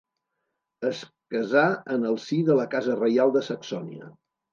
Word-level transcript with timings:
Es 0.87 1.01
casà 1.35 1.65
en 1.95 2.07
el 2.11 2.17
si 2.23 2.39
de 2.47 2.55
la 2.61 2.65
casa 2.71 2.95
reial 3.03 3.35
de 3.37 3.45
Saxònia. 3.49 4.09